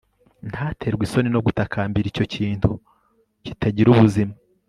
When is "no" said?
1.31-1.43